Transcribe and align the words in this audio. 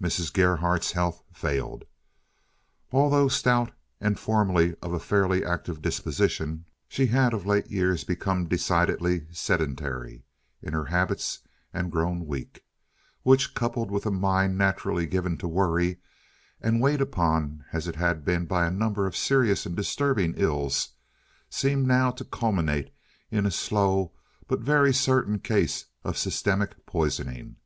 Mrs. 0.00 0.32
Gerhardt's 0.32 0.92
health 0.92 1.22
failed. 1.34 1.84
Although 2.92 3.28
stout 3.28 3.72
and 4.00 4.18
formerly 4.18 4.74
of 4.80 4.94
a 4.94 4.98
fairly 4.98 5.44
active 5.44 5.82
disposition, 5.82 6.64
she 6.88 7.08
had 7.08 7.34
of 7.34 7.44
late 7.44 7.66
years 7.70 8.02
become 8.02 8.48
decidedly 8.48 9.26
sedentary 9.32 10.24
in 10.62 10.72
her 10.72 10.86
habits 10.86 11.40
and 11.74 11.92
grown 11.92 12.24
weak, 12.26 12.64
which, 13.22 13.52
coupled 13.52 13.90
with 13.90 14.06
a 14.06 14.10
mind 14.10 14.56
naturally 14.56 15.04
given 15.04 15.36
to 15.36 15.46
worry, 15.46 15.98
and 16.58 16.80
weighed 16.80 17.02
upon 17.02 17.62
as 17.70 17.86
it 17.86 17.96
had 17.96 18.24
been 18.24 18.46
by 18.46 18.64
a 18.66 18.70
number 18.70 19.06
of 19.06 19.14
serious 19.14 19.66
and 19.66 19.76
disturbing 19.76 20.32
ills, 20.38 20.94
seemed 21.50 21.86
now 21.86 22.10
to 22.12 22.24
culminate 22.24 22.94
in 23.30 23.44
a 23.44 23.50
slow 23.50 24.12
but 24.48 24.60
very 24.60 24.94
certain 24.94 25.38
case 25.38 25.84
of 26.02 26.16
systemic 26.16 26.86
poisoning. 26.86 27.56